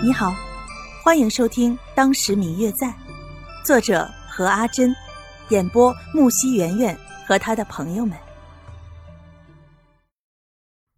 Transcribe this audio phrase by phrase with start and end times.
[0.00, 0.32] 你好，
[1.02, 2.86] 欢迎收听《当时明月在》，
[3.64, 4.94] 作者何阿珍，
[5.48, 8.16] 演播木西圆圆和他的朋友们。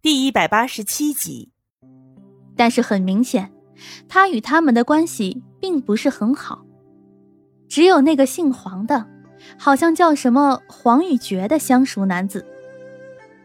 [0.03, 1.51] 第一百八十七集。
[2.55, 3.51] 但是很明显，
[4.07, 6.63] 他与他们的关系并不是很好。
[7.67, 9.07] 只有那个姓黄的，
[9.57, 12.45] 好像叫什么黄玉珏的相熟男子。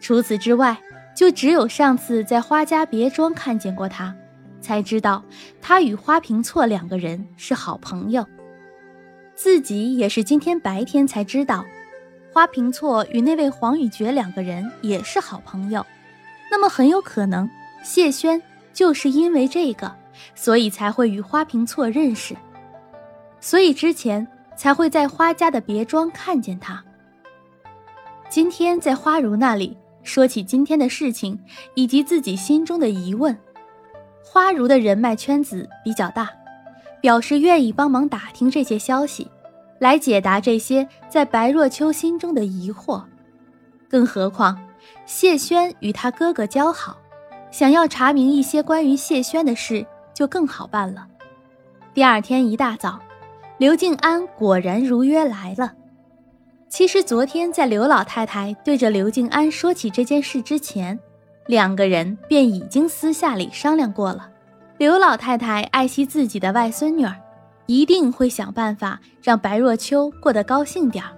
[0.00, 0.79] 除此之外，
[1.16, 4.14] 就只有上次在花家别庄看见过他。
[4.66, 5.22] 才知道
[5.62, 8.26] 他与花瓶错两个人是好朋友，
[9.32, 11.64] 自己也是今天白天才知道，
[12.32, 15.86] 花瓶错与那位黄雨珏两个人也是好朋友。
[16.50, 17.48] 那么很有可能
[17.84, 19.94] 谢轩就是因为这个，
[20.34, 22.35] 所以才会与花瓶错认识，
[23.40, 24.26] 所以之前
[24.57, 26.82] 才会在花家的别庄看见他。
[28.29, 31.38] 今天在花如那里说起今天的事情
[31.76, 33.38] 以及自己心中的疑问。
[34.28, 36.28] 花如的人脉圈子比较大，
[37.00, 39.30] 表示愿意帮忙打听这些消息，
[39.78, 43.04] 来解答这些在白若秋心中的疑惑。
[43.88, 44.58] 更何况
[45.06, 46.98] 谢轩与他哥哥交好，
[47.52, 51.06] 想要查明一些关于谢轩的事就更好办了。
[51.94, 52.98] 第二天一大早，
[53.58, 55.72] 刘静安果然如约来了。
[56.69, 60.98] 其实昨天在刘老太太对着刘静安说起这件事之前。
[61.47, 64.28] 两个人便已经私下里商量过了，
[64.78, 67.14] 刘老太太爱惜自己的外孙女儿，
[67.66, 71.11] 一定会想办法让白若秋过得高兴点儿。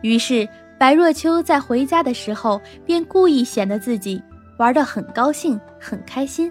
[0.00, 4.22] 于是白若秋在回家的时候便故意显得自己
[4.58, 6.50] 玩得很高兴、很开心。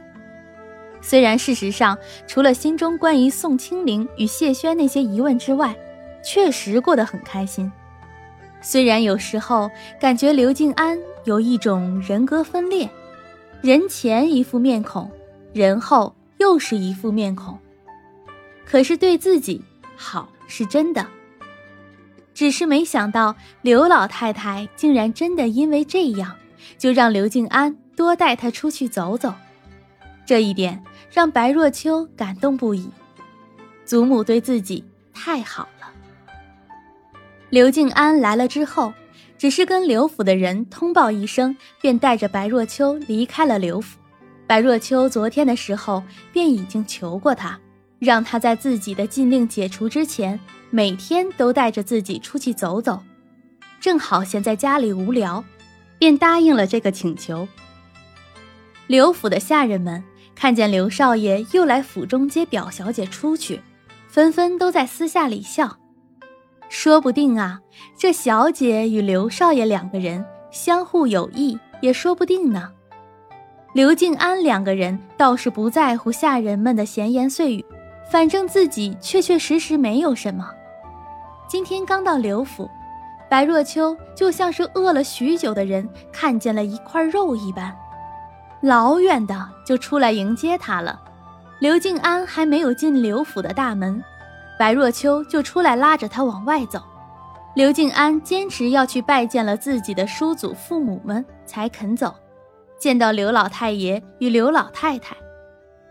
[1.01, 5.75] 虽然事实上除了心中关于宋清灵与谢轩那些疑问之外，
[6.23, 7.71] 确实过得很开心。
[8.61, 10.99] 虽然有时候感觉刘静安。
[11.25, 12.87] 有一种人格分裂，
[13.61, 15.09] 人前一副面孔，
[15.53, 17.57] 人后又是一副面孔。
[18.63, 19.59] 可是对自己
[19.95, 21.07] 好是真的，
[22.35, 26.35] 只是没想到刘老太太竟然真的因为这样，
[26.77, 29.33] 就让刘静安多带她出去走走。
[30.27, 32.87] 这一点让白若秋感动不已，
[33.83, 35.91] 祖母对自己太好了。
[37.49, 38.93] 刘静安来了之后。
[39.37, 43.99] 只是跟刘府的人通报一声，便带着白若秋离开了刘府。
[44.47, 47.59] 白若秋昨天的时候便已经求过他，
[47.99, 53.01] 让他在自己的禁令解除之前，每天都带着自己出去走走。
[53.81, 55.43] 正好闲在家里无聊，
[55.97, 57.47] 便答应了这个请求。
[58.87, 60.03] 刘府的下人们
[60.35, 63.59] 看见刘少爷又来府中接表小姐出去，
[64.07, 65.77] 纷纷都在私下里笑。
[66.77, 67.61] 说不定啊，
[67.97, 72.69] 这小姐与刘少爷两个人相互有意，也说不定呢。
[73.71, 77.65] 刘静安两个人倒是不在乎下人们的闲言碎语，
[78.11, 80.51] 反正自己确确实实没有什么。
[81.47, 82.69] 今天刚到刘府，
[83.29, 87.73] 白若秋就像是饿了许久的人看见了一块肉一般，
[88.61, 91.01] 老远的就出来迎接他了。
[91.59, 94.03] 刘静安还没有进刘府的大门。
[94.57, 96.81] 白若秋就出来拉着他往外走，
[97.55, 102.15] 刘静安坚持要去拜见了自己的叔祖父母们才肯走。
[102.77, 105.15] 见到刘老太爷与刘老太太，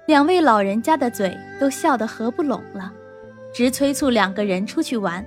[0.07, 2.93] 两位老人家的嘴都笑得合不拢了，
[3.53, 5.25] 直催促两个人出去玩，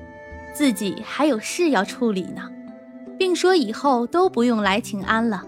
[0.54, 2.50] 自己还有事要处理呢，
[3.18, 5.44] 并说以后都不用来请安了。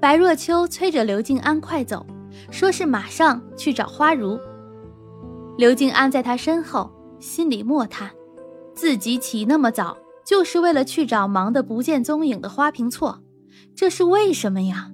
[0.00, 2.06] 白若秋催着刘静安快走，
[2.50, 4.38] 说是马上去找花如。
[5.56, 6.90] 刘静安在他身后。
[7.20, 8.10] 心里默叹，
[8.74, 13.20] 自己起那么早，就是为了去找忙得不见踪影的花瓶错，
[13.74, 14.92] 这是为什么呀？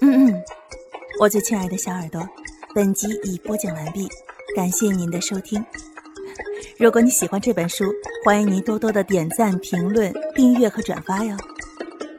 [0.00, 0.42] 嗯嗯，
[1.20, 2.26] 我最亲爱的小耳朵，
[2.74, 4.06] 本集已播讲完毕，
[4.54, 5.64] 感谢您的收听。
[6.78, 7.84] 如果你喜欢这本书，
[8.24, 11.36] 欢迎您多多的点赞、评论、订阅和转发哟。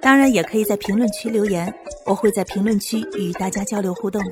[0.02, 1.74] 当然，也可以在评论区留言，
[2.06, 4.32] 我会在评论区与大家交流互动的。